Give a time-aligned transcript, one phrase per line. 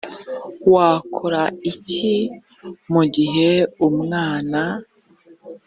[0.73, 1.41] wakora
[1.71, 2.13] iki
[2.91, 3.49] mu gihe
[3.87, 4.61] umwana